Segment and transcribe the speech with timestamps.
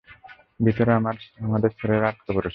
[0.59, 2.49] ভেতরে আমাদের ছেলেরা আটকা পড়েছে।